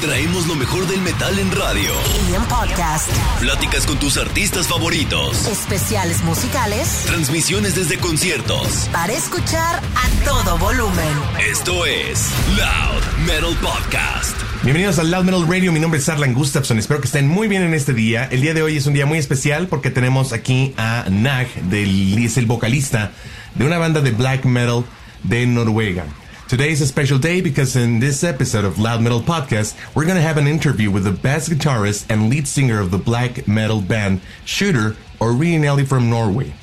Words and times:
traemos 0.00 0.46
lo 0.46 0.54
mejor 0.54 0.86
del 0.86 1.00
metal 1.00 1.38
en 1.38 1.50
radio. 1.52 1.92
Y 2.30 2.34
en 2.34 2.42
podcast. 2.44 3.10
Pláticas 3.40 3.86
con 3.86 3.98
tus 3.98 4.16
artistas 4.18 4.68
favoritos. 4.68 5.46
Especiales 5.46 6.22
musicales. 6.22 7.04
Transmisiones 7.06 7.74
desde 7.74 7.98
conciertos. 7.98 8.88
Para 8.92 9.12
escuchar 9.12 9.82
a 9.82 10.24
todo 10.24 10.58
volumen. 10.58 11.08
Esto 11.50 11.86
es 11.86 12.30
Loud 12.56 13.26
Metal 13.26 13.56
Podcast. 13.60 14.36
Bienvenidos 14.62 14.98
al 14.98 15.10
Loud 15.10 15.24
Metal 15.24 15.46
Radio, 15.48 15.72
mi 15.72 15.80
nombre 15.80 16.00
es 16.00 16.08
Arlan 16.08 16.34
Gustafsson, 16.34 16.78
espero 16.78 17.00
que 17.00 17.06
estén 17.06 17.28
muy 17.28 17.46
bien 17.46 17.62
en 17.62 17.72
este 17.72 17.94
día. 17.94 18.26
El 18.30 18.40
día 18.40 18.52
de 18.52 18.62
hoy 18.62 18.76
es 18.76 18.86
un 18.86 18.94
día 18.94 19.06
muy 19.06 19.18
especial 19.18 19.68
porque 19.68 19.90
tenemos 19.90 20.32
aquí 20.32 20.74
a 20.76 21.06
Nag, 21.08 21.48
del, 21.68 22.18
es 22.24 22.36
el 22.36 22.46
vocalista 22.46 23.12
de 23.54 23.64
una 23.64 23.78
banda 23.78 24.00
de 24.00 24.10
black 24.10 24.44
metal 24.44 24.84
de 25.22 25.46
Noruega. 25.46 26.04
Today 26.48 26.70
is 26.70 26.80
a 26.80 26.86
special 26.86 27.18
day 27.18 27.40
because 27.40 27.74
in 27.74 27.98
this 27.98 28.22
episode 28.22 28.64
of 28.64 28.78
Loud 28.78 29.02
Metal 29.02 29.18
Podcast, 29.18 29.74
we're 29.96 30.04
going 30.04 30.14
to 30.14 30.22
have 30.22 30.36
an 30.36 30.46
interview 30.46 30.92
with 30.92 31.02
the 31.02 31.10
bass 31.10 31.48
guitarist 31.48 32.06
and 32.08 32.30
lead 32.30 32.46
singer 32.46 32.80
of 32.80 32.92
the 32.92 32.98
black 32.98 33.48
metal 33.48 33.80
band 33.80 34.20
Tsjuder, 34.44 34.94
originally 35.20 35.84
from 35.84 36.08
Norway. 36.08 36.54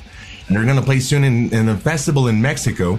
And 0.46 0.56
they're 0.56 0.64
going 0.64 0.78
to 0.78 0.82
play 0.82 1.00
soon 1.00 1.22
in, 1.22 1.52
in 1.52 1.68
a 1.68 1.76
festival 1.76 2.28
in 2.28 2.40
Mexico. 2.40 2.98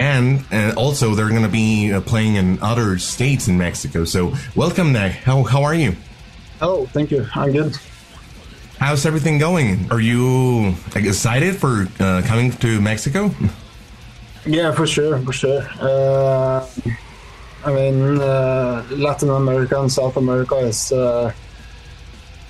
And 0.00 0.44
uh, 0.50 0.74
also, 0.76 1.14
they're 1.14 1.28
going 1.28 1.44
to 1.44 1.48
be 1.48 1.92
uh, 1.92 2.00
playing 2.00 2.34
in 2.34 2.60
other 2.60 2.98
states 2.98 3.46
in 3.46 3.56
Mexico. 3.56 4.04
So, 4.04 4.34
welcome, 4.56 4.92
Nag. 4.92 5.12
How, 5.12 5.44
how 5.44 5.62
are 5.62 5.76
you? 5.76 5.94
Oh, 6.60 6.86
thank 6.86 7.12
you. 7.12 7.24
I'm 7.36 7.52
good. 7.52 7.76
How's 8.80 9.06
everything 9.06 9.38
going? 9.38 9.92
Are 9.92 10.00
you 10.00 10.74
excited 10.96 11.54
for 11.54 11.86
uh, 12.00 12.22
coming 12.24 12.50
to 12.50 12.80
Mexico? 12.80 13.32
Yeah, 14.46 14.72
for 14.72 14.86
sure, 14.86 15.18
for 15.18 15.32
sure. 15.32 15.62
Uh, 15.80 16.66
I 17.64 17.72
mean, 17.72 18.20
uh, 18.20 18.84
Latin 18.90 19.30
America 19.30 19.80
and 19.80 19.92
South 19.92 20.16
America 20.16 20.56
is 20.56 20.92
uh, 20.92 21.32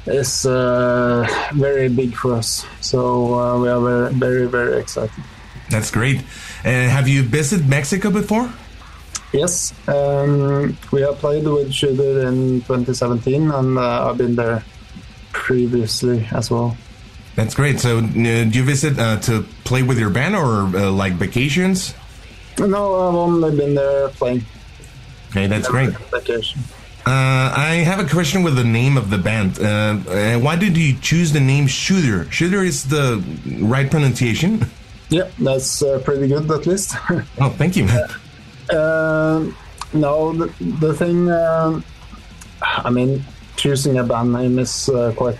is 0.06 0.47
uh, 0.47 1.27
very 1.55 1.88
big 1.88 2.14
for 2.14 2.34
us. 2.34 2.64
So 2.80 3.34
uh, 3.34 3.60
we 3.60 3.69
are 3.69 3.80
very, 3.80 4.14
very, 4.14 4.47
very 4.47 4.80
excited. 4.80 5.24
That's 5.69 5.91
great. 5.91 6.20
Uh, 6.64 6.88
have 6.88 7.08
you 7.08 7.22
visited 7.22 7.69
Mexico 7.69 8.10
before? 8.10 8.52
Yes, 9.32 9.72
um, 9.86 10.77
we 10.91 11.02
have 11.02 11.19
played 11.19 11.44
with 11.44 11.70
Tsjuder 11.70 12.27
in 12.27 12.60
2017, 12.62 13.50
and 13.50 13.78
uh, 13.78 14.08
I've 14.10 14.19
been 14.19 14.34
there 14.34 14.64
previously 15.32 16.27
as 16.32 16.50
well. 16.50 16.77
That's 17.41 17.55
great. 17.55 17.80
So, 17.80 18.00
uh, 18.00 18.02
do 18.02 18.50
you 18.52 18.64
visit 18.64 18.98
uh, 18.98 19.19
to 19.20 19.42
play 19.64 19.83
with 19.83 19.98
your 19.98 20.10
band 20.10 20.36
or 20.36 20.64
uh, 20.77 20.91
like 20.91 21.14
vacations? 21.14 21.94
No, 22.58 23.08
I've 23.08 23.14
only 23.14 23.56
been 23.56 23.74
there 23.74 24.10
playing. 24.10 24.44
Okay, 25.30 25.47
that's 25.47 25.66
great. 25.66 25.88
Vacation. 26.10 26.60
Uh, 27.06 27.50
I 27.56 27.82
have 27.82 27.98
a 27.98 28.06
question 28.06 28.42
with 28.42 28.56
the 28.56 28.64
name 28.64 28.98
of 28.98 29.08
the 29.08 29.16
band. 29.16 29.58
Uh, 29.58 29.64
uh, 29.64 30.38
why 30.38 30.55
did 30.55 30.77
you 30.77 30.98
choose 31.00 31.32
the 31.32 31.41
name 31.41 31.66
Tsjuder? 31.66 32.27
Tsjuder 32.27 32.62
is 32.62 32.86
the 32.88 33.24
right 33.62 33.91
pronunciation. 33.91 34.66
Yeah, 35.12 35.28
that's 35.41 35.82
uh, 35.82 35.98
pretty 36.04 36.28
good 36.28 36.48
at 36.48 36.66
least. 36.69 36.94
Oh, 37.41 37.48
thank 37.48 37.75
you. 37.75 37.84
Uh, 38.70 39.44
no, 39.92 40.32
the, 40.32 40.47
the 40.60 40.94
thing, 40.94 41.28
uh, 41.28 41.80
I 42.62 42.91
mean, 42.91 43.25
choosing 43.61 43.98
a 43.98 44.05
band 44.05 44.33
name 44.33 44.58
is 44.58 44.89
uh, 44.89 45.12
quite 45.14 45.39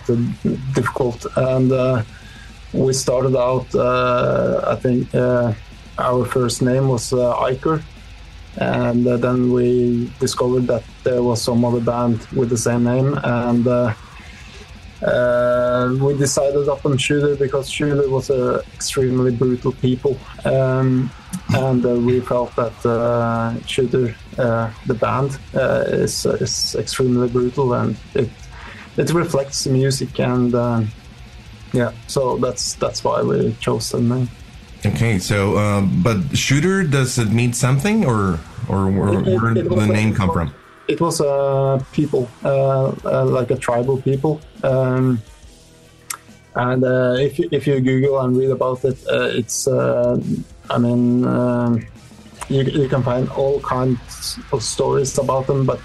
difficult. 0.74 1.24
And 1.36 1.72
uh, 1.72 2.02
we 2.74 2.92
started 2.92 3.34
out, 3.34 3.74
uh, 3.74 4.60
I 4.66 4.76
think, 4.76 5.14
uh, 5.14 5.54
our 5.98 6.26
first 6.26 6.60
name 6.60 6.88
was 6.88 7.14
uh, 7.14 7.34
Iker. 7.50 7.82
And 8.56 9.06
uh, 9.06 9.16
then 9.16 9.52
we 9.52 10.12
discovered 10.20 10.66
that 10.66 10.84
there 11.02 11.22
was 11.22 11.41
some 11.41 11.64
other 11.64 11.80
band 11.80 12.18
with 12.36 12.50
the 12.50 12.58
same 12.58 12.84
name. 12.84 13.18
And 13.24 13.64
we 16.02 16.12
decided 16.18 16.68
upon 16.68 16.98
Tsjuder 16.98 17.38
because 17.38 17.70
Tsjuder 17.70 18.10
was 18.10 18.28
an 18.28 18.60
extremely 18.75 19.31
brutal 19.31 19.72
people, 19.72 20.19
um, 20.44 21.10
and 21.54 21.82
we 22.04 22.20
felt 22.20 22.54
that 22.56 22.76
uh, 22.84 23.54
Tsjuder, 23.64 24.14
the 24.36 24.94
band, 24.94 25.38
uh, 25.54 25.84
is 25.86 26.26
is 26.26 26.74
extremely 26.78 27.28
brutal, 27.28 27.74
and 27.74 27.96
it 28.14 28.28
it 28.96 29.10
reflects 29.12 29.64
the 29.64 29.70
music, 29.70 30.18
and 30.20 30.54
uh, 30.54 30.82
yeah, 31.72 31.92
so 32.06 32.36
that's 32.38 32.74
that's 32.74 33.04
why 33.04 33.22
we 33.22 33.54
chose 33.60 33.90
the 33.90 34.00
name. 34.00 34.28
Okay, 34.86 35.19
so 35.19 35.56
uh, 35.56 35.80
but 36.02 36.16
Tsjuder 36.32 36.90
does 36.90 37.19
it 37.19 37.28
mean 37.30 37.52
something 37.52 38.04
or 38.06 38.38
or 38.69 38.90
where, 38.90 39.20
It- 39.20 39.26
it- 39.28 39.40
where 39.42 39.54
did 39.54 39.69
the 39.69 39.76
a- 39.80 39.86
name 39.86 40.14
come 40.14 40.30
from? 40.32 40.52
It 40.88 41.00
was 41.00 41.20
uh, 41.20 41.78
people, 41.92 42.28
uh, 42.44 42.90
uh, 43.04 43.24
like 43.24 43.52
a 43.52 43.56
tribal 43.56 44.02
people. 44.02 44.40
Um, 44.64 45.20
and 46.56 46.82
uh, 46.82 47.14
if, 47.20 47.38
you, 47.38 47.48
if 47.52 47.64
you 47.69 47.78
Google 47.80 48.19
and 48.19 48.36
read 48.36 48.50
about 48.50 48.84
it, 48.84 48.98
uh, 49.06 49.30
it's, 49.30 49.69
uh, 49.69 50.19
I 50.69 50.78
mean, 50.78 51.24
um, 51.24 51.86
you, 52.50 52.65
you 52.65 52.88
can 52.88 53.03
find 53.03 53.28
all 53.31 53.61
kinds 53.61 54.38
of 54.53 54.62
stories 54.62 55.16
about 55.19 55.47
them, 55.47 55.65
but 55.65 55.81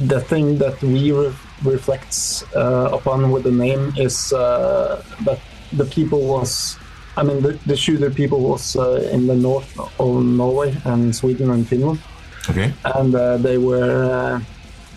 the 0.00 0.20
thing 0.20 0.58
that 0.58 0.80
we 0.82 1.12
re- 1.12 1.32
reflects 1.62 2.42
uh, 2.56 2.88
upon 2.92 3.30
with 3.30 3.44
the 3.44 3.52
name 3.52 3.92
is 3.98 4.32
uh, 4.32 5.04
that 5.24 5.38
the 5.72 5.84
people 5.84 6.22
was, 6.26 6.78
I 7.16 7.22
mean, 7.22 7.42
the, 7.42 7.52
the 7.66 7.74
Tsjuder 7.74 8.14
people 8.14 8.40
was 8.40 8.74
uh, 8.74 9.08
in 9.12 9.26
the 9.26 9.36
north 9.36 9.78
of 10.00 10.24
Norway 10.24 10.74
and 10.84 11.14
Sweden 11.14 11.50
and 11.50 11.68
Finland. 11.68 12.00
Okay, 12.48 12.72
and 12.96 13.14
uh, 13.14 13.36
they 13.36 13.58
were 13.58 14.04
uh, 14.04 14.40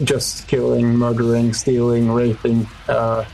just 0.04 0.48
killing, 0.48 0.96
murdering, 0.96 1.54
stealing, 1.54 2.10
raping, 2.10 2.66
uh, 2.88 3.26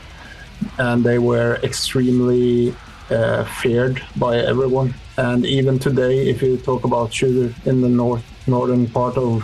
and 0.78 1.04
they 1.04 1.18
were 1.18 1.60
extremely 1.62 2.74
uh, 3.10 3.44
feared 3.62 4.02
by 4.16 4.38
everyone. 4.38 4.94
And 5.16 5.44
even 5.44 5.78
today, 5.78 6.28
if 6.30 6.40
you 6.42 6.56
talk 6.56 6.84
about 6.84 7.10
Tsjuder 7.10 7.52
in 7.66 7.80
the 7.80 7.88
north 7.88 8.24
northern 8.46 8.88
part 8.88 9.16
of 9.16 9.42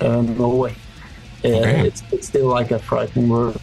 uh, 0.00 0.22
Norway, 0.22 0.72
uh, 1.44 1.48
Okay. 1.48 1.86
it's, 1.88 2.02
it's 2.12 2.26
still 2.28 2.46
like 2.48 2.70
a 2.70 2.78
frightening 2.78 3.28
word. 3.28 3.56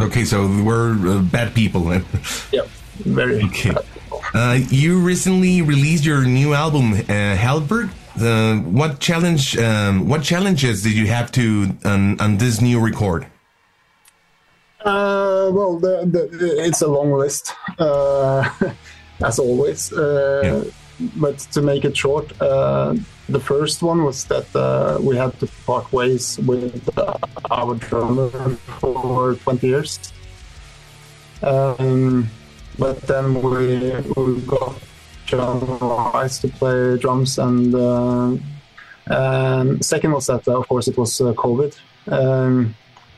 okay, 0.00 0.24
so 0.24 0.46
we're 0.62 0.92
uh, 1.08 1.22
bad 1.22 1.54
people. 1.54 1.82
Yeah, 2.52 2.66
very. 3.04 3.42
Okay. 3.48 3.74
Uh, 4.34 4.58
you 4.70 5.00
recently 5.00 5.62
released 5.62 6.04
your 6.04 6.22
new 6.24 6.52
album, 6.54 6.92
uh, 6.92 7.36
Helvegr. 7.44 7.88
Uh, 8.20 8.56
what 8.62 8.98
challenge? 9.00 9.56
Um, 9.58 10.08
what 10.08 10.22
challenges 10.22 10.82
did 10.82 10.92
you 10.94 11.06
have 11.06 11.30
to 11.32 11.42
on, 11.84 12.20
on 12.20 12.36
this 12.38 12.60
new 12.60 12.78
record? 12.80 13.26
Uh, 14.84 15.15
well, 15.50 15.78
the, 15.78 16.04
the, 16.06 16.64
it's 16.64 16.82
a 16.82 16.88
long 16.88 17.12
list, 17.12 17.52
uh, 17.78 18.48
as 19.24 19.38
always. 19.38 19.92
Uh, 19.92 20.40
Yeah. 20.44 20.70
But 21.16 21.38
to 21.52 21.60
make 21.60 21.84
it 21.84 21.94
short, 21.94 22.32
uh, 22.40 22.94
the 23.28 23.38
first 23.38 23.82
one 23.82 24.02
was 24.02 24.24
that 24.32 24.48
uh, 24.56 24.96
we 24.98 25.14
had 25.14 25.38
to 25.40 25.46
part 25.66 25.92
ways 25.92 26.38
with 26.38 26.88
uh, 26.96 27.18
our 27.50 27.74
drummer 27.74 28.30
for 28.80 29.34
20 29.34 29.66
years. 29.66 29.98
Um, 31.42 32.30
but 32.78 33.02
then 33.02 33.34
we, 33.42 33.92
we 34.16 34.40
got 34.40 34.74
Jon 35.26 35.60
Rice 36.14 36.38
to 36.38 36.48
play 36.48 36.96
drums, 36.96 37.38
and 37.38 37.74
uh, 37.74 38.36
and 39.06 39.84
second 39.84 40.12
was 40.12 40.26
that, 40.26 40.46
uh, 40.48 40.58
of 40.58 40.68
course, 40.68 40.88
it 40.88 40.96
was 40.96 41.20
uh, 41.20 41.32
COVID. 41.34 41.76
Um, 42.08 42.74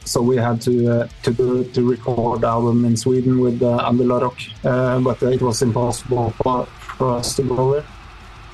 so 0.09 0.23
we 0.23 0.37
had 0.37 0.61
to 0.63 0.75
uh, 0.95 1.09
to 1.23 1.33
do 1.33 1.65
to 1.75 1.81
record 1.89 2.41
the 2.41 2.49
album 2.49 2.85
in 2.85 2.97
Sweden 2.97 3.41
with 3.41 3.63
uh, 3.63 3.89
Andela 3.89 4.21
Rock, 4.23 4.39
uh, 4.65 4.99
but 5.01 5.23
it 5.23 5.43
was 5.43 5.63
impossible 5.63 6.31
for, 6.43 6.67
for 6.97 7.17
us 7.19 7.37
to 7.37 7.43
go 7.43 7.73
there. 7.75 7.85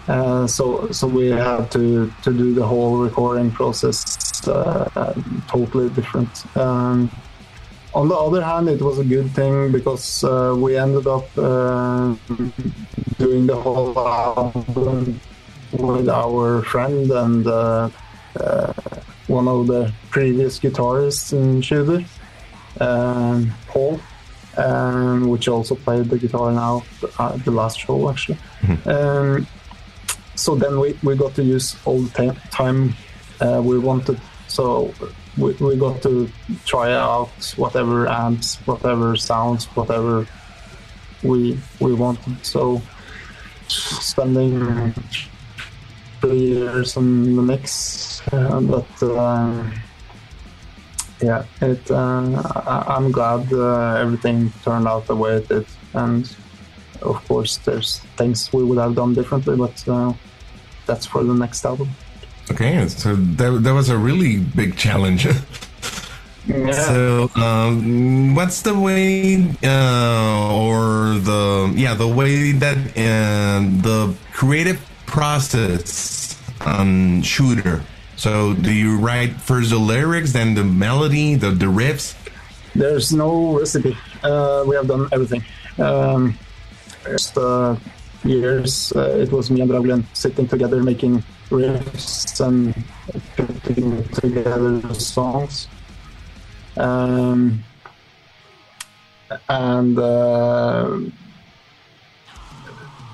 Uh, 0.06 0.46
so 0.46 0.90
so 0.90 1.06
we 1.06 1.30
had 1.30 1.70
to 1.70 2.12
to 2.22 2.30
do 2.32 2.52
the 2.54 2.66
whole 2.66 2.98
recording 2.98 3.50
process 3.50 4.02
uh, 4.48 5.14
totally 5.48 5.88
different. 5.90 6.32
Um, 6.56 7.10
on 7.94 8.08
the 8.08 8.16
other 8.16 8.42
hand, 8.42 8.68
it 8.68 8.82
was 8.82 8.98
a 8.98 9.04
good 9.04 9.30
thing 9.30 9.70
because 9.70 10.24
uh, 10.24 10.54
we 10.58 10.76
ended 10.76 11.06
up 11.06 11.26
uh, 11.38 12.14
doing 13.18 13.46
the 13.46 13.54
whole 13.54 13.96
album 13.96 15.20
with 15.72 16.08
our 16.08 16.62
friend 16.62 17.10
and 17.10 17.46
uh, 17.46 17.88
uh, 18.40 18.72
one 19.34 19.48
of 19.48 19.66
the 19.66 19.92
previous 20.10 20.60
guitarists 20.60 21.32
in 21.32 21.60
Tsjuder, 21.60 22.06
um, 22.80 23.52
Paul, 23.66 24.00
um, 24.56 25.28
which 25.28 25.48
also 25.48 25.74
played 25.74 26.06
the 26.08 26.18
guitar 26.18 26.52
now 26.52 26.84
uh, 27.18 27.36
the 27.38 27.50
last 27.50 27.80
show 27.80 28.08
actually. 28.08 28.38
Um, 28.86 29.46
so 30.36 30.54
then 30.54 30.78
we, 30.78 30.98
we 31.02 31.16
got 31.16 31.34
to 31.34 31.42
use 31.42 31.76
all 31.84 32.00
the 32.00 32.36
time 32.50 32.94
uh, 33.40 33.60
we 33.62 33.78
wanted. 33.78 34.20
So 34.46 34.94
we, 35.36 35.52
we 35.54 35.76
got 35.76 36.00
to 36.02 36.30
try 36.64 36.92
out 36.92 37.54
whatever 37.56 38.08
amps, 38.08 38.56
whatever 38.66 39.16
sounds, 39.16 39.64
whatever 39.76 40.26
we 41.22 41.58
we 41.80 41.92
wanted. 41.94 42.44
So 42.44 42.82
spending 43.68 44.94
years 46.32 46.96
on 46.96 47.36
the 47.36 47.42
mix, 47.42 48.22
but 48.30 49.02
uh, 49.02 49.64
yeah, 51.20 51.44
it. 51.60 51.90
Uh, 51.90 52.42
I, 52.66 52.96
I'm 52.96 53.10
glad 53.10 53.52
uh, 53.52 53.94
everything 53.96 54.52
turned 54.62 54.86
out 54.86 55.06
the 55.06 55.16
way 55.16 55.36
it 55.36 55.48
did, 55.48 55.66
and 55.94 56.24
of 57.02 57.26
course, 57.28 57.58
there's 57.58 58.00
things 58.16 58.52
we 58.52 58.64
would 58.64 58.78
have 58.78 58.94
done 58.94 59.14
differently, 59.14 59.56
but 59.56 59.88
uh, 59.88 60.12
that's 60.86 61.06
for 61.06 61.22
the 61.22 61.34
next 61.34 61.64
album. 61.64 61.90
Okay, 62.50 62.86
so 62.88 63.16
that, 63.16 63.62
that 63.62 63.72
was 63.72 63.88
a 63.88 63.96
really 63.96 64.38
big 64.38 64.76
challenge. 64.76 65.26
Yeah. 66.46 66.72
So, 66.72 67.30
um, 67.36 68.34
what's 68.34 68.60
the 68.60 68.78
way, 68.78 69.46
uh, 69.64 70.54
or 70.54 71.16
the 71.16 71.72
yeah, 71.74 71.94
the 71.94 72.06
way 72.06 72.52
that 72.52 72.76
uh, 72.76 73.64
the 73.80 74.14
creative 74.34 74.78
process 75.14 76.34
on 76.66 77.22
Tsjuder? 77.22 77.86
So, 78.16 78.52
do 78.54 78.72
you 78.74 78.98
write 78.98 79.38
first 79.38 79.70
the 79.70 79.78
lyrics, 79.78 80.32
then 80.32 80.54
the 80.54 80.64
melody, 80.66 81.38
the 81.38 81.50
the 81.54 81.70
riffs? 81.70 82.18
There's 82.74 83.14
no 83.14 83.58
recipe. 83.62 83.96
Uh, 84.26 84.66
we 84.66 84.74
have 84.74 84.90
done 84.90 85.06
everything. 85.14 85.42
Um, 85.78 86.34
first 87.06 87.38
uh, 87.38 87.76
years, 88.24 88.90
uh, 88.96 89.22
it 89.22 89.30
was 89.30 89.50
me 89.50 89.62
and 89.62 89.70
Draugluin 89.70 90.02
sitting 90.14 90.48
together 90.50 90.82
making 90.82 91.22
riffs 91.50 92.42
and 92.42 92.74
putting 93.38 94.02
together 94.18 94.82
the 94.82 94.94
songs. 94.98 95.68
Um, 96.76 97.62
and 99.48 99.94
uh, 99.98 100.98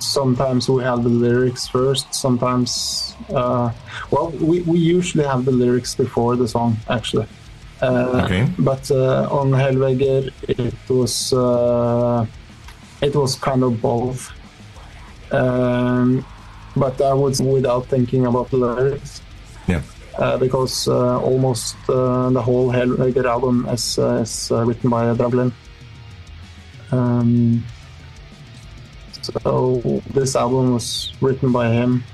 sometimes 0.03 0.69
we 0.69 0.83
have 0.83 1.03
the 1.03 1.09
lyrics 1.09 1.69
first. 1.69 2.15
Sometimes, 2.15 3.15
uh, 3.35 3.71
well, 4.11 4.31
we, 4.41 4.63
we 4.63 4.79
usually 4.79 5.25
have 5.25 5.45
the 5.45 5.53
lyrics 5.53 5.95
before 5.95 6.37
the 6.37 6.49
song, 6.49 6.77
actually. 6.89 7.27
Uh, 7.83 8.23
Okay. 8.25 8.47
But 8.59 8.91
uh, 8.91 9.29
on 9.31 9.51
Helvegr, 9.53 10.31
it 10.49 10.75
was 10.89 11.33
uh, 11.33 12.27
it 13.01 13.15
was 13.15 13.37
kind 13.37 13.63
of 13.63 13.81
both. 13.81 14.31
Um, 15.33 16.25
but 16.77 17.01
I 17.01 17.15
was 17.15 17.41
without 17.41 17.87
thinking 17.87 18.27
about 18.27 18.51
the 18.51 18.57
lyrics 18.59 19.23
Yeah. 19.67 19.83
uh, 20.19 20.37
because 20.39 20.89
uh, 20.89 21.21
almost 21.21 21.77
uh, 21.89 22.31
the 22.31 22.43
whole 22.43 22.69
Helvegr 22.71 23.25
album 23.25 23.67
is, 23.71 23.99
uh, 23.99 24.23
is 24.23 24.51
uh, 24.51 24.65
written 24.65 24.91
by 24.91 25.05
Draugluin. 25.15 25.53
Um, 26.93 27.65
so 29.23 30.03
this 30.13 30.37
album 30.37 30.75
was 30.75 31.13
written 31.21 31.53
by 31.53 31.71
him. 31.71 32.05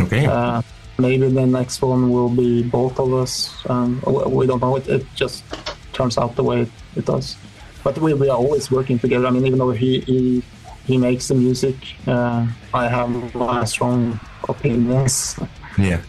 Okay. 0.00 0.26
Uh, 0.26 0.62
maybe 0.98 1.28
the 1.28 1.46
next 1.46 1.82
one 1.82 2.10
will 2.10 2.28
be 2.28 2.62
both 2.62 2.98
of 2.98 3.12
us. 3.14 3.54
Um, 3.68 4.00
we- 4.06 4.46
don't 4.46 4.60
know. 4.60 4.76
It, 4.76 4.88
it 4.88 5.06
just 5.14 5.44
turns 5.92 6.18
out 6.18 6.36
the 6.36 6.44
way 6.44 6.62
it, 6.62 6.70
it 6.96 7.04
does. 7.06 7.36
But 7.84 7.98
we, 7.98 8.14
we 8.14 8.28
are 8.28 8.36
always 8.36 8.70
working 8.70 8.98
together. 8.98 9.26
I 9.26 9.30
mean, 9.30 9.46
even 9.46 9.58
though 9.58 9.70
he 9.70 10.00
he, 10.00 10.42
he 10.86 10.96
makes 10.96 11.28
the 11.28 11.34
music, 11.34 11.76
uh, 12.06 12.46
I 12.74 12.88
have 12.88 13.34
my 13.34 13.64
strong 13.64 14.20
opinions. 14.48 15.38
yeah. 15.78 16.00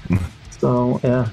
So 0.60 1.00
yeah. 1.04 1.30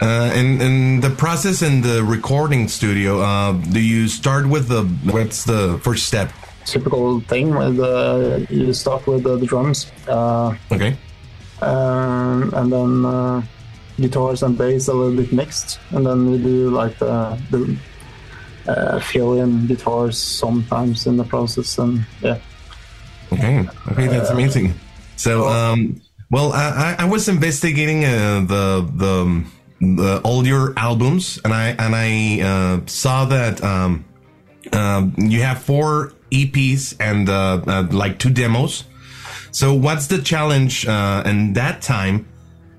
Uh, 0.00 0.30
and 0.32 0.62
and 0.62 1.02
the 1.02 1.10
process 1.10 1.60
in 1.60 1.82
the 1.82 2.04
recording 2.04 2.68
studio. 2.68 3.20
Uh, 3.20 3.52
do 3.52 3.80
you 3.80 4.08
start 4.08 4.46
with 4.46 4.68
the 4.68 4.84
what's 5.10 5.44
the 5.44 5.78
first 5.82 6.06
step? 6.06 6.30
Typical 6.72 7.20
thing 7.20 7.54
with 7.54 7.78
uh, 7.80 8.40
you 8.50 8.72
start 8.72 9.06
with 9.06 9.24
uh, 9.26 9.36
the 9.36 9.46
drums 9.46 9.90
uh, 10.08 10.54
Okay. 10.72 10.96
um, 11.62 12.52
and 12.54 12.72
then 12.72 13.04
uh, 13.04 13.42
guitars 14.00 14.42
and 14.42 14.56
bass 14.56 14.88
a 14.88 14.92
little 14.94 15.16
bit 15.16 15.32
mixed 15.32 15.80
and 15.90 16.06
then 16.06 16.30
we 16.30 16.38
do 16.38 16.70
like 16.70 16.98
the, 16.98 17.38
the 17.50 17.76
uh, 18.70 18.98
fill 19.00 19.34
in 19.40 19.66
guitars 19.66 20.18
sometimes 20.18 21.06
in 21.06 21.16
the 21.16 21.24
process 21.24 21.78
and 21.78 22.04
yeah 22.22 22.38
Okay, 23.32 23.68
okay, 23.92 24.06
that's 24.06 24.30
amazing. 24.30 24.72
So, 25.16 25.48
um, 25.48 26.00
well, 26.30 26.52
I, 26.54 26.96
I 26.98 27.04
was 27.04 27.28
investigating 27.28 28.02
uh, 28.04 28.40
the 28.48 28.88
the 28.96 29.44
the 29.80 30.20
all 30.24 30.46
your 30.46 30.72
albums, 30.78 31.38
and 31.44 31.52
I 31.52 31.76
and 31.76 31.92
I 31.94 32.40
uh, 32.40 32.80
saw 32.86 33.26
that 33.26 33.62
um, 33.62 34.04
um, 34.72 35.12
you 35.18 35.42
have 35.42 35.60
four 35.60 36.14
EPs 36.30 36.96
and 37.00 37.28
uh, 37.28 37.60
uh, 37.66 37.86
like 37.90 38.18
two 38.18 38.30
demos. 38.30 38.84
So, 39.50 39.74
what's 39.74 40.06
the 40.06 40.18
challenge 40.18 40.86
uh, 40.86 41.22
in 41.26 41.54
that 41.54 41.82
time? 41.82 42.28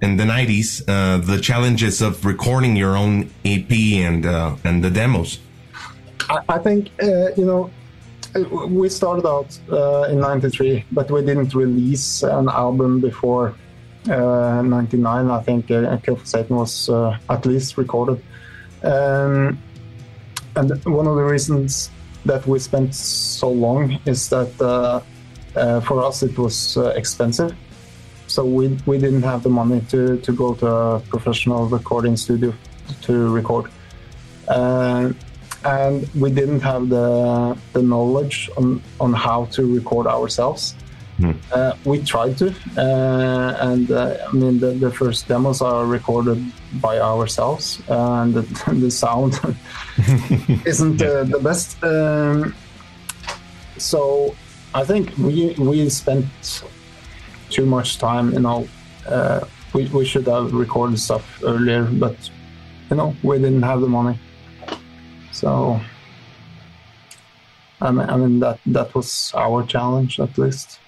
In 0.01 0.15
the 0.15 0.23
nineties, 0.23 0.81
uh, 0.87 1.17
the 1.17 1.41
challenges 1.41 2.01
of 2.01 2.23
recording 2.23 2.77
your 2.77 2.95
own 2.95 3.29
EP 3.43 3.69
and 3.69 4.25
uh, 4.25 4.55
and 4.63 4.81
the 4.81 4.89
demos. 4.89 5.39
I, 6.29 6.39
I 6.47 6.57
think 6.59 6.89
uh, 7.03 7.33
you 7.35 7.45
know 7.45 7.69
uh, 8.35 8.67
we 8.67 8.87
started 8.87 9.27
out 9.27 9.59
uh, 9.71 10.03
in 10.03 10.19
'93, 10.21 10.85
but 10.91 11.11
we 11.11 11.21
didn't 11.21 11.53
release 11.53 12.23
an 12.23 12.47
album 12.47 13.01
before 13.01 13.55
uh, 14.09 14.61
'99. 14.61 15.29
I 15.29 15.41
think 15.41 15.69
uh, 15.69 15.97
Kill 15.97 16.15
for 16.15 16.25
Satan 16.25 16.55
was 16.55 16.87
uh, 16.87 17.17
at 17.29 17.45
least 17.45 17.77
recorded, 17.77 18.23
um, 18.83 19.57
and 20.55 20.85
one 20.85 21.07
of 21.07 21.15
the 21.15 21.23
reasons 21.23 21.91
that 22.25 22.45
we 22.45 22.59
spent 22.59 22.93
so 22.95 23.49
long 23.49 23.99
is 24.05 24.29
that 24.29 24.61
uh, 24.61 25.01
uh, 25.55 25.79
for 25.81 26.03
us 26.03 26.23
it 26.23 26.37
was 26.37 26.77
uh, 26.77 26.89
expensive. 26.95 27.55
So 28.27 28.45
we, 28.45 28.77
we 28.85 28.99
didn't 28.99 29.23
have 29.23 29.41
the 29.41 29.49
money 29.49 29.81
to, 29.89 30.17
to 30.17 30.31
go 30.31 30.53
to 30.55 30.67
a 30.67 30.99
professional 30.99 31.67
recording 31.67 32.15
studio 32.15 32.53
to 33.01 33.29
record. 33.29 33.71
Uh, 34.47 35.11
and 35.65 36.07
we 36.15 36.31
didn't 36.31 36.61
have 36.61 36.87
the 36.87 37.57
the 37.73 37.81
knowledge 37.81 38.49
on 38.55 38.81
on 38.99 39.13
how 39.13 39.45
to 39.45 39.75
record 39.75 40.07
ourselves. 40.07 40.73
Uh, 41.51 41.73
we 41.83 42.01
tried 42.01 42.37
to, 42.37 42.47
uh, 42.77 43.57
and 43.59 43.91
uh, 43.91 44.15
I 44.25 44.31
mean 44.31 44.59
the, 44.59 44.71
the 44.71 44.89
first 44.89 45.27
demos 45.27 45.61
are 45.61 45.85
recorded 45.85 46.41
by 46.75 46.99
ourselves, 46.99 47.81
and 47.89 48.33
the, 48.33 48.41
the 48.73 48.89
sound 48.89 49.37
isn't 50.65 51.01
uh, 51.01 51.23
the 51.23 51.39
best. 51.39 51.81
Um, 51.83 52.55
so 53.77 54.35
I 54.73 54.83
think 54.83 55.15
we 55.17 55.55
we 55.57 55.89
spent 55.89 56.25
too 57.49 57.65
much 57.65 57.97
time. 57.97 58.33
You 58.33 58.39
know, 58.39 58.67
uh, 59.07 59.41
we 59.73 59.87
we 59.87 60.05
should 60.05 60.27
have 60.27 60.53
recorded 60.53 60.99
stuff 60.99 61.41
earlier, 61.43 61.83
but 61.83 62.15
you 62.89 62.95
know 62.97 63.15
we 63.23 63.37
didn't 63.37 63.63
have 63.63 63.81
the 63.81 63.87
money. 63.87 64.17
So 65.31 65.79
I 67.81 67.91
mean, 67.91 68.09
I 68.09 68.17
mean 68.17 68.39
that 68.39 68.59
that 68.65 68.93
was 68.95 69.31
our 69.35 69.65
challenge 69.65 70.19
at 70.19 70.37
least. 70.37 70.79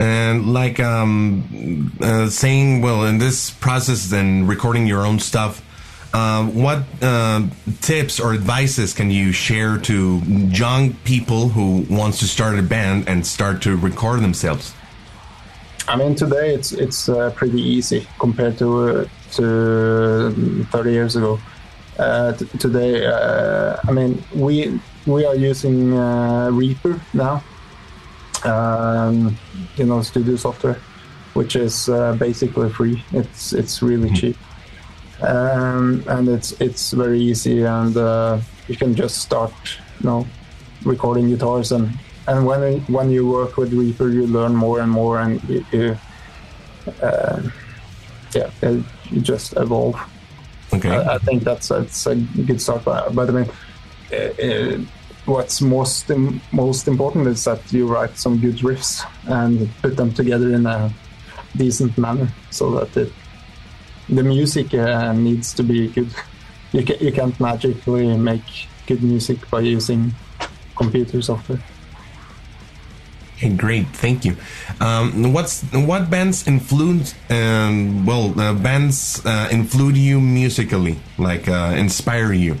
and 0.00 0.52
like 0.52 0.78
um 0.78 1.90
uh, 2.00 2.28
saying 2.28 2.80
well 2.82 3.04
in 3.04 3.18
this 3.18 3.50
process 3.50 4.10
then 4.10 4.46
recording 4.46 4.86
your 4.86 5.04
own 5.04 5.18
stuff 5.18 5.60
uh, 6.14 6.44
what 6.46 6.82
uh, 7.02 7.46
tips 7.80 8.18
or 8.18 8.32
advices 8.32 8.94
can 8.94 9.10
you 9.10 9.32
share 9.32 9.78
to 9.78 10.18
young 10.26 10.94
people 11.04 11.48
who 11.48 11.84
wants 11.90 12.18
to 12.18 12.26
start 12.26 12.58
a 12.58 12.62
band 12.62 13.08
and 13.08 13.26
start 13.26 13.62
to 13.62 13.76
record 13.76 14.20
themselves 14.20 14.74
I 15.88 15.96
mean, 15.96 16.14
today 16.14 16.54
it's 16.54 16.72
it's 16.72 17.08
uh, 17.08 17.30
pretty 17.34 17.62
easy 17.62 18.06
compared 18.18 18.58
to 18.58 18.68
uh, 18.88 19.04
to 19.32 20.64
30 20.70 20.92
years 20.92 21.16
ago. 21.16 21.40
Uh, 21.98 22.32
t- 22.32 22.44
today, 22.58 23.06
uh, 23.06 23.76
I 23.88 23.92
mean, 23.92 24.22
we 24.34 24.78
we 25.06 25.24
are 25.24 25.34
using 25.34 25.96
uh, 25.96 26.50
Reaper 26.52 27.00
now, 27.14 27.42
um, 28.44 29.38
you 29.76 29.86
know, 29.86 30.02
studio 30.02 30.36
software, 30.36 30.78
which 31.32 31.56
is 31.56 31.88
uh, 31.88 32.12
basically 32.16 32.68
free. 32.68 33.02
It's 33.12 33.54
it's 33.54 33.80
really 33.80 34.10
cheap, 34.10 34.36
um, 35.22 36.04
and 36.06 36.28
it's 36.28 36.52
it's 36.60 36.92
very 36.92 37.20
easy, 37.20 37.62
and 37.62 37.96
uh, 37.96 38.40
you 38.68 38.76
can 38.76 38.94
just 38.94 39.18
start, 39.18 39.52
you 40.00 40.06
know, 40.06 40.26
recording 40.84 41.28
guitars 41.28 41.72
and 41.72 41.90
and 42.28 42.44
when 42.46 42.80
when 42.82 43.10
you 43.10 43.26
work 43.26 43.56
with 43.56 43.72
Reaper, 43.72 44.10
you 44.10 44.26
learn 44.26 44.54
more 44.54 44.80
and 44.80 44.90
more, 44.90 45.18
and 45.18 45.42
you, 45.48 45.64
you 45.72 45.98
uh, 47.02 47.42
yeah, 48.34 48.50
you 49.10 49.20
just 49.20 49.56
evolve. 49.56 49.96
okay 50.72 50.90
I, 50.90 51.14
I 51.14 51.18
think 51.18 51.42
that's 51.42 51.68
that's 51.68 52.06
a 52.06 52.14
good 52.16 52.60
start. 52.60 52.84
But, 52.84 53.14
but 53.14 53.30
I 53.30 53.32
mean, 53.32 53.50
uh, 54.12 54.16
uh, 54.16 54.78
what's 55.24 55.60
most 55.60 56.10
im- 56.10 56.40
most 56.52 56.86
important 56.86 57.26
is 57.28 57.44
that 57.44 57.72
you 57.72 57.86
write 57.86 58.16
some 58.18 58.38
good 58.38 58.58
riffs 58.58 59.04
and 59.26 59.68
put 59.82 59.96
them 59.96 60.12
together 60.12 60.52
in 60.52 60.66
a 60.66 60.92
decent 61.56 61.96
manner, 61.96 62.28
so 62.50 62.70
that 62.78 62.94
it, 62.96 63.12
the 64.08 64.22
music 64.22 64.74
uh, 64.74 65.12
needs 65.12 65.52
to 65.54 65.62
be 65.62 65.88
good. 65.88 66.10
You 66.72 66.84
ca- 66.84 66.98
you 67.00 67.12
can't 67.12 67.38
magically 67.40 68.16
make 68.16 68.68
good 68.86 69.02
music 69.02 69.38
by 69.50 69.60
using 69.60 70.12
computer 70.76 71.22
software. 71.22 71.60
Okay, 73.36 73.50
great. 73.50 73.86
Thank 73.88 74.24
you. 74.24 74.36
Um, 74.80 75.32
what's 75.32 75.62
what 75.72 76.10
bands 76.10 76.46
influence? 76.46 77.14
Um, 77.30 78.04
well, 78.04 78.38
uh, 78.38 78.52
bands 78.52 79.24
uh, 79.24 79.48
influence 79.52 79.98
you 79.98 80.20
musically, 80.20 80.98
like 81.18 81.48
uh, 81.48 81.74
inspire 81.76 82.32
you. 82.32 82.56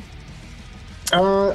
Uh, 1.12 1.52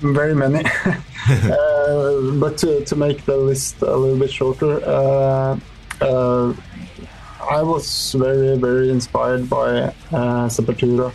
very 0.00 0.34
many. 0.34 0.64
uh, 1.28 2.30
but 2.40 2.56
to, 2.58 2.84
to 2.84 2.96
make 2.96 3.24
the 3.24 3.36
list 3.36 3.82
a 3.82 3.96
little 3.96 4.18
bit 4.18 4.32
shorter, 4.32 4.80
uh, 4.84 5.58
uh, 6.00 6.54
I 7.48 7.62
was 7.62 8.12
very, 8.12 8.56
very 8.56 8.90
inspired 8.90 9.48
by 9.48 9.92
uh, 10.12 10.48
Sepultura, 10.48 11.12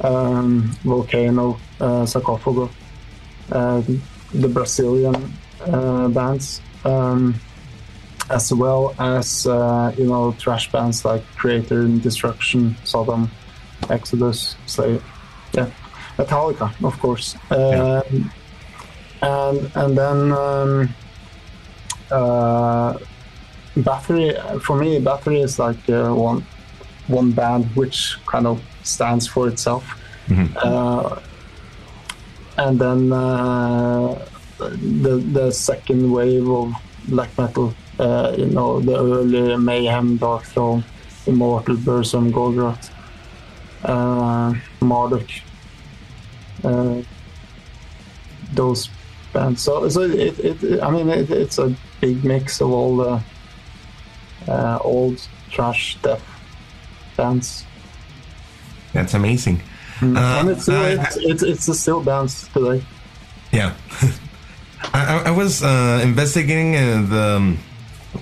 um, 0.00 0.70
Vulcano, 0.84 1.58
uh, 1.80 2.04
Sarcophago, 2.06 2.70
uh, 3.50 3.82
the 4.32 4.48
Brazilian 4.48 5.32
uh, 5.66 6.08
bands, 6.08 6.60
um, 6.84 7.34
as 8.30 8.52
well 8.52 8.94
as, 8.98 9.46
uh, 9.46 9.92
you 9.98 10.06
know, 10.06 10.32
trash 10.38 10.70
bands 10.70 11.04
like 11.04 11.22
Kreator 11.36 11.84
and 11.84 12.02
Destruction, 12.02 12.76
Sodom, 12.84 13.30
Exodus, 13.88 14.56
Slayer. 14.66 15.02
Yeah, 15.52 15.70
Metallica, 16.16 16.72
of 16.84 16.98
course. 17.00 17.34
Um, 17.50 18.30
and 19.22 19.70
and 19.74 19.98
then 19.98 20.32
um, 20.32 20.94
uh, 23.76 23.80
Bathory 23.80 24.60
for 24.62 24.76
me, 24.76 25.00
Bathory 25.00 25.42
is 25.44 25.58
like 25.58 25.88
uh, 25.88 26.12
one 26.12 26.44
one 27.08 27.32
band 27.32 27.64
which 27.76 28.16
kind 28.26 28.46
of 28.46 28.60
stands 28.82 29.26
for 29.26 29.48
itself. 29.48 29.84
Uh, 30.56 31.20
and 32.56 32.78
then 32.78 33.12
uh, 33.12 34.14
the 34.58 35.16
the 35.32 35.50
second 35.50 36.12
wave 36.12 36.48
of 36.48 36.74
black 37.08 37.36
metal, 37.38 37.74
uh, 37.98 38.34
you 38.36 38.46
know, 38.46 38.80
the 38.80 38.96
early 38.96 39.56
Mayhem, 39.56 40.18
Darkthrone, 40.18 40.84
Immortal, 41.26 41.76
Burzum, 41.76 42.30
Gorgoroth, 42.30 42.90
uh, 43.84 44.54
Marduk, 44.80 45.30
uh, 46.64 47.02
those 48.52 48.90
bands. 49.32 49.62
So, 49.62 49.88
so 49.88 50.02
it, 50.02 50.38
it, 50.38 50.82
I 50.82 50.90
mean, 50.90 51.08
it, 51.08 51.30
it's 51.30 51.58
a 51.58 51.74
big 52.00 52.24
mix 52.24 52.60
of 52.60 52.70
all 52.70 52.96
the 52.96 53.22
uh, 54.50 54.78
old 54.82 55.20
trash 55.50 55.96
death 56.02 56.22
bands. 57.16 57.64
That's 58.92 59.14
amazing. 59.14 59.62
and 60.00 60.16
Uh, 60.18 60.44
it's, 60.48 60.62
still, 60.62 60.76
I- 60.76 60.90
it's, 61.04 61.16
it's, 61.16 61.42
it's 61.42 61.66
the 61.66 61.74
still 61.74 62.02
bands 62.02 62.48
today. 62.48 62.82
Yeah, 63.52 63.74
I, 64.94 65.00
I- 65.14 65.22
I 65.26 65.30
was 65.30 65.62
uh, 65.62 66.00
investigating 66.02 66.76
uh, 66.76 67.06
the 67.08 67.56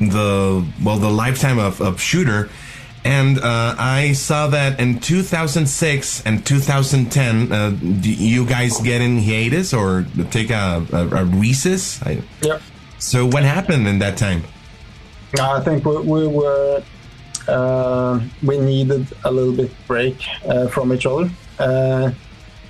the 0.01 0.65
well 0.85 0.99
the 0.99 1.11
lifetime 1.11 1.59
of, 1.59 1.81
of 1.81 1.97
Tsjuder, 1.97 2.49
and 3.05 3.39
uh, 3.39 3.75
I 3.79 4.13
saw 4.15 4.49
that 4.49 4.79
in 4.81 5.01
2006 5.01 6.23
and 6.27 6.45
2010, 6.45 7.53
uh, 7.53 7.77
you 8.03 8.45
guys 8.45 8.81
get 8.81 9.01
in 9.01 9.19
hiatus 9.23 9.73
or 9.73 10.05
take 10.31 10.51
a, 10.51 10.85
a, 10.93 11.07
a 11.09 11.25
recess? 11.25 12.03
I, 12.03 12.23
Yeah. 12.43 12.59
so 12.99 13.25
what 13.27 13.45
happened 13.45 13.87
in 13.89 13.99
that 14.01 14.17
time? 14.19 14.43
I 15.39 15.61
think 15.61 15.85
we, 15.85 15.99
we 15.99 16.27
were 16.27 16.83
uh, 17.49 18.21
we 18.43 18.59
needed 18.59 19.07
a 19.25 19.31
little 19.31 19.53
bit 19.55 19.71
break 19.87 20.17
uh, 20.47 20.69
from 20.69 20.93
each 20.93 21.07
other. 21.07 21.31
Uh, 21.59 22.11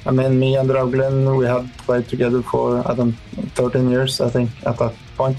I 0.06 0.10
mean, 0.10 0.38
me 0.38 0.56
and 0.56 0.68
Draugluin, 0.68 1.36
we 1.36 1.44
had 1.44 1.70
played 1.78 2.08
together 2.08 2.42
for 2.42 2.88
I 2.88 2.94
don't 2.94 3.12
13 3.54 3.90
years, 3.90 4.20
I 4.20 4.30
think, 4.30 4.50
at 4.66 4.78
that 4.78 4.94
point. 5.16 5.36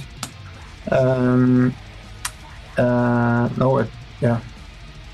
Um, 0.91 1.73
uh, 2.77 3.49
no, 3.57 3.79
it, 3.79 3.89
yeah, 4.21 4.39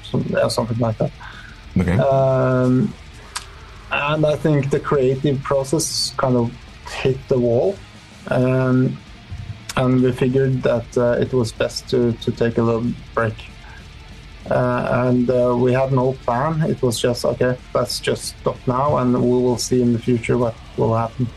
some, 0.03 0.25
yeah, 0.29 0.47
something 0.47 0.77
like 0.77 0.97
that. 0.97 1.11
Okay. 1.77 1.97
Um, 1.97 2.93
and 3.91 4.25
I 4.25 4.35
think 4.35 4.71
the 4.71 4.79
creative 4.79 5.41
process 5.43 6.13
kind 6.17 6.35
of 6.35 6.51
hit 6.89 7.17
the 7.27 7.39
wall. 7.39 7.77
Um, 8.27 8.97
and 9.77 10.01
we 10.01 10.11
figured 10.11 10.63
that 10.63 10.97
uh, 10.97 11.17
it 11.19 11.33
was 11.33 11.51
best 11.51 11.89
to, 11.89 12.13
to 12.13 12.31
take 12.31 12.57
a 12.57 12.61
little 12.61 12.91
break. 13.13 13.35
Uh, 14.49 15.07
and 15.07 15.29
uh, 15.29 15.55
we 15.57 15.73
had 15.73 15.91
no 15.91 16.13
plan. 16.23 16.61
It 16.69 16.81
was 16.81 16.99
just, 16.99 17.25
okay, 17.25 17.57
let's 17.73 17.99
just 17.99 18.37
stop 18.39 18.57
now 18.67 18.97
and 18.97 19.13
we 19.13 19.29
will 19.29 19.57
see 19.57 19.81
in 19.81 19.93
the 19.93 19.99
future 19.99 20.37
what 20.37 20.55
will 20.77 20.95
happen. 20.95 21.27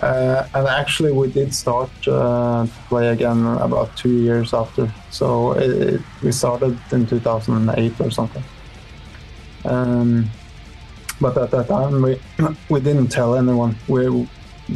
Uh, 0.00 0.46
and 0.54 0.66
actually, 0.66 1.12
we 1.12 1.30
did 1.30 1.54
start 1.54 1.90
uh, 2.06 2.66
to 2.66 2.72
play 2.88 3.08
again 3.08 3.46
about 3.46 3.96
two 3.96 4.18
years 4.18 4.52
after. 4.52 4.92
So 5.10 5.52
it, 5.52 5.70
it, 5.70 6.00
we 6.22 6.32
started 6.32 6.78
in 6.92 7.06
2008 7.06 8.00
or 8.00 8.10
something. 8.10 8.44
Um, 9.64 10.28
but 11.20 11.38
at 11.38 11.50
that 11.52 11.68
time, 11.68 12.02
we 12.02 12.20
we 12.68 12.80
didn't 12.80 13.08
tell 13.08 13.34
anyone. 13.36 13.76
We 13.88 14.28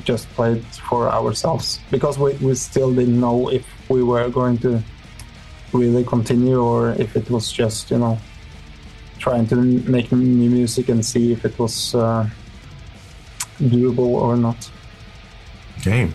just 0.04 0.28
played 0.30 0.64
for 0.88 1.09
ourselves 1.09 1.80
because 1.90 2.18
we, 2.18 2.33
we 2.35 2.54
still 2.54 2.95
didn't 2.95 3.18
know 3.18 3.49
if 3.49 3.66
we 3.88 4.02
were 4.02 4.28
going 4.28 4.59
to 4.59 4.83
really 5.73 6.04
continue 6.04 6.61
or 6.61 6.90
if 6.92 7.16
it 7.16 7.30
was 7.30 7.50
just 7.52 7.90
you 7.90 7.99
know 7.99 8.18
trying 9.18 9.47
to 9.47 9.57
make 9.57 10.12
new 10.12 10.50
music 10.50 10.88
and 10.88 11.04
see 11.04 11.33
if 11.33 11.45
it 11.45 11.59
was 11.59 11.95
uh, 11.95 12.28
doable 13.61 13.99
or 13.99 14.37
not. 14.37 14.71
Okay. 15.80 16.11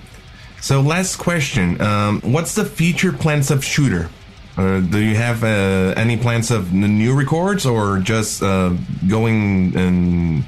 So 0.61 0.81
last 0.81 1.17
question. 1.17 1.81
Um, 1.81 2.21
what's 2.21 2.55
the 2.55 2.65
future 2.65 3.11
plans 3.11 3.51
of 3.51 3.59
Tsjuder? 3.59 4.09
Uh, 4.55 4.79
do 4.79 4.99
you 4.99 5.15
have 5.15 5.43
uh, 5.43 5.93
any 5.97 6.15
plans 6.15 6.51
of 6.51 6.73
new 6.73 7.13
records 7.13 7.65
or 7.65 7.99
just 7.99 8.41
uh, 8.43 8.71
going 9.07 9.73
in 9.73 10.45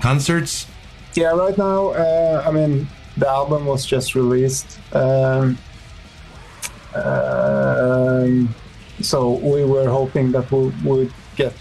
concerts? 0.00 0.66
Yeah, 1.14 1.32
right 1.32 1.56
now, 1.56 1.88
uh, 1.88 2.44
I 2.46 2.50
mean, 2.50 2.86
the 3.16 3.28
album 3.28 3.66
was 3.66 3.84
just 3.84 4.14
released. 4.14 4.78
Um, 4.92 5.58
um, 6.94 8.54
so 9.00 9.32
we 9.32 9.64
were 9.64 9.88
hoping 9.88 10.32
that 10.32 10.50
we 10.50 10.68
would 10.84 11.12
get 11.36 11.54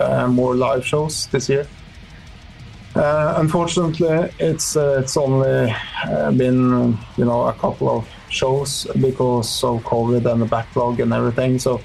uh, 0.00 0.26
more 0.28 0.54
live 0.54 0.86
shows 0.86 1.26
this 1.26 1.48
year. 1.48 1.66
Uh, 2.94 3.34
unfortunately, 3.36 4.30
it's 4.38 4.76
uh, 4.76 5.00
it's 5.02 5.16
only 5.18 5.74
uh, 6.06 6.30
been 6.32 6.96
you 7.18 7.24
know 7.24 7.46
a 7.46 7.52
couple 7.52 7.90
of 7.90 8.08
shows 8.30 8.86
because 9.00 9.62
of 9.62 9.82
COVID 9.82 10.30
and 10.30 10.40
the 10.40 10.46
backlog 10.46 11.00
and 11.00 11.12
everything. 11.12 11.58
So 11.58 11.80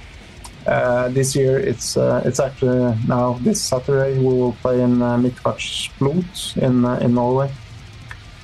uh, 0.68 1.10
this 1.10 1.36
year 1.36 1.58
it's 1.60 1.98
uh, 1.98 2.22
it's 2.25 2.39
actually 2.39 2.96
now 3.08 3.34
this 3.41 3.62
Saturday 3.62 4.18
we 4.18 4.25
will 4.25 4.53
play 4.62 4.82
in 4.82 5.01
uh, 5.01 5.18
Midgardsblot 5.18 6.58
in 6.58 6.86
uh, 6.86 6.98
in 7.00 7.13
Norway, 7.13 7.51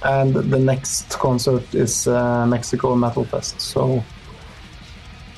and 0.04 0.34
the 0.34 0.60
next 0.60 1.20
concert 1.20 1.76
is 1.76 2.08
uh, 2.08 2.46
Mexico 2.46 2.96
Metal 2.96 3.26
Fest. 3.26 3.62
So 3.62 4.04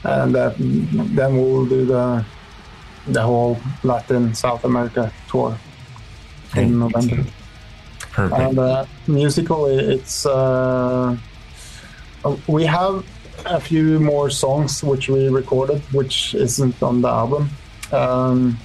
and 0.03 0.35
uh, 0.35 0.53
then 0.57 1.37
we'll 1.37 1.65
do 1.65 1.85
the 1.85 2.25
the 3.07 3.21
whole 3.21 3.57
Latin 3.83 4.33
South 4.33 4.63
America 4.63 5.11
tour 5.27 5.57
in 6.55 6.79
November. 6.79 7.25
Perfect. 8.11 8.41
And 8.41 8.59
uh, 8.59 8.85
musically, 9.07 9.75
it's 9.75 10.25
uh, 10.25 11.15
we 12.47 12.65
have 12.65 13.05
a 13.45 13.59
few 13.59 13.99
more 13.99 14.29
songs 14.29 14.83
which 14.83 15.09
we 15.09 15.29
recorded, 15.29 15.81
which 15.93 16.35
isn't 16.35 16.81
on 16.81 17.01
the 17.01 17.07
album. 17.07 17.49
Um, 17.91 18.57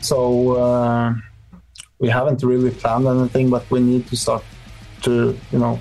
so 0.00 0.56
uh, 0.56 1.14
we 1.98 2.08
haven't 2.08 2.42
really 2.42 2.70
planned 2.70 3.06
anything, 3.06 3.50
but 3.50 3.70
we 3.70 3.80
need 3.80 4.06
to 4.08 4.16
start 4.16 4.44
to, 5.02 5.38
you 5.52 5.58
know, 5.58 5.80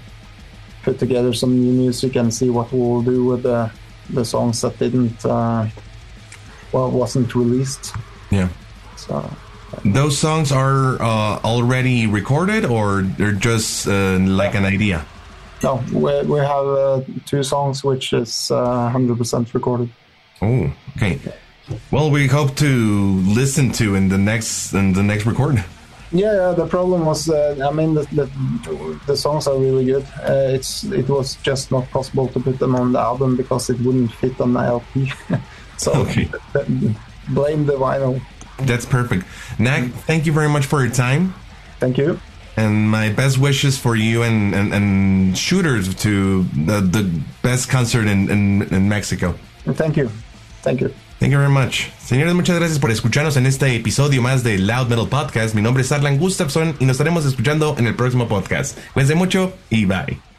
put 0.83 0.99
together 0.99 1.33
some 1.33 1.59
new 1.59 1.71
music 1.71 2.15
and 2.15 2.33
see 2.33 2.49
what 2.49 2.71
we'll 2.71 3.01
do 3.01 3.25
with 3.25 3.43
the 3.43 3.71
the 4.09 4.25
songs 4.25 4.59
that 4.61 4.77
didn't, 4.79 5.25
uh, 5.25 5.65
well, 6.73 6.91
wasn't 6.91 7.33
released. 7.35 7.93
yeah. 8.31 8.49
So. 8.97 9.29
Those 9.85 10.17
songs 10.17 10.51
are 10.51 11.01
uh, 11.01 11.39
already 11.43 12.05
recorded 12.05 12.65
or 12.65 13.01
they're 13.01 13.31
just 13.31 13.87
uh, 13.87 14.19
like 14.19 14.55
an 14.55 14.65
idea? 14.65 15.05
No, 15.63 15.82
we, 15.93 16.22
we 16.24 16.39
have 16.39 16.65
uh, 16.67 17.01
two 17.25 17.41
songs 17.43 17.84
which 17.84 18.13
is 18.13 18.51
uh, 18.51 18.91
100% 18.93 19.53
recorded. 19.53 19.89
Oh, 20.41 20.74
okay. 20.98 21.20
Well, 21.91 22.12
we 22.12 22.27
hope 22.27 22.55
to 22.58 23.22
listen 23.22 23.72
to 23.74 23.96
in 23.96 24.10
the 24.10 24.17
next 24.17 24.74
in 24.74 24.91
the 24.93 25.01
next 25.03 25.25
record. 25.25 25.63
Yeah, 26.12 26.34
yeah 26.36 26.51
the 26.51 26.67
problem 26.67 27.05
was, 27.05 27.29
uh, 27.29 27.55
I 27.65 27.74
mean, 27.74 27.93
the, 27.93 28.03
the, 28.12 29.00
the 29.08 29.15
songs 29.15 29.48
are 29.48 29.58
really 29.58 29.86
good. 29.86 30.03
Uh, 30.22 30.53
it's 30.55 30.84
It 30.84 31.08
was 31.08 31.36
just 31.43 31.72
not 31.72 31.89
possible 31.91 32.27
to 32.27 32.39
put 32.39 32.60
them 32.60 32.75
on 32.75 32.91
the 32.91 33.00
album 33.00 33.38
because 33.38 33.70
it 33.70 33.79
wouldn't 33.79 34.12
fit 34.13 34.39
on 34.41 34.53
the 34.53 34.60
LP. 34.60 35.12
so 35.77 35.93
Okay. 35.93 36.29
blame 37.29 37.65
the 37.65 37.74
vinyl. 37.74 38.22
That's 38.60 38.86
perfect. 38.86 39.25
Nag, 39.58 39.91
thank 40.05 40.25
you 40.25 40.34
very 40.34 40.50
much 40.50 40.65
for 40.65 40.84
your 40.84 40.93
time. 40.93 41.34
Thank 41.79 41.98
you. 41.98 42.20
And 42.55 42.89
my 42.89 43.10
best 43.10 43.39
wishes 43.39 43.77
for 43.79 43.95
you 43.95 44.24
and, 44.24 44.53
and, 44.53 44.74
and 44.74 45.33
Tsjuders 45.33 46.00
to 46.01 46.43
the, 46.65 46.81
the 46.81 47.10
best 47.41 47.67
concert 47.69 48.07
in, 48.07 48.29
in, 48.29 48.62
in 48.72 48.88
Mexico. 48.88 49.36
Thank 49.65 49.98
you. 49.98 50.10
Thank 50.62 50.81
you. 50.81 50.93
Thank 51.19 51.31
you 51.31 51.39
very 51.39 51.50
much. 51.51 51.89
Señores, 52.00 52.33
muchas 52.36 52.57
gracias 52.57 52.79
por 52.79 52.91
escucharnos 52.91 53.38
en 53.38 53.45
este 53.45 53.75
episodio 53.75 54.22
más 54.22 54.43
de 54.43 54.60
Loud 54.60 54.89
Metal 54.89 55.07
Podcast. 55.07 55.55
Mi 55.55 55.62
nombre 55.62 55.81
es 55.81 55.91
Arlan 55.91 56.17
Gustafson 56.17 56.75
y 56.79 56.86
nos 56.86 56.95
estaremos 56.95 57.25
escuchando 57.25 57.75
en 57.77 57.88
el 57.88 57.95
próximo 57.95 58.27
podcast. 58.27 58.77
Cuídense 58.93 59.15
mucho 59.15 59.53
y 59.69 59.86
bye. 59.86 60.32